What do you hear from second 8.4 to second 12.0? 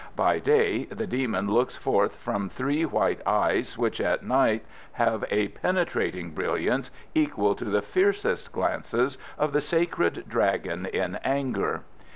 glances of the Sacred Dragon in anger.